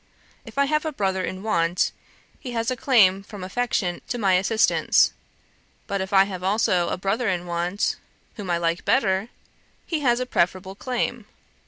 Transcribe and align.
If 0.45 0.57
I 0.57 0.65
have 0.65 0.83
a 0.83 0.91
brother 0.91 1.23
in 1.23 1.43
want, 1.43 1.91
he 2.39 2.53
has 2.53 2.71
a 2.71 2.75
claim 2.75 3.21
from 3.21 3.43
affection 3.43 4.01
to 4.07 4.17
my 4.17 4.33
assistance; 4.33 5.13
but 5.85 6.01
if 6.01 6.11
I 6.11 6.23
have 6.23 6.41
also 6.43 6.89
a 6.89 6.97
brother 6.97 7.29
in 7.29 7.45
want, 7.45 7.97
whom 8.35 8.49
I 8.49 8.57
like 8.57 8.83
better, 8.83 9.29
he 9.85 9.99
has 9.99 10.19
a 10.19 10.25
preferable 10.25 10.73
claim. 10.73 11.27